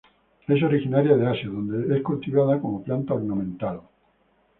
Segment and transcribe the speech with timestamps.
[0.47, 3.81] Es originaria de Asia, donde es cultivada como planta ornamental.